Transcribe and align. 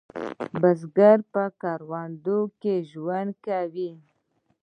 بزګر 0.61 1.17
په 1.33 1.43
کروندو 1.61 2.39
کې 2.61 2.75
ژوند 2.91 3.31
کوي 3.45 3.91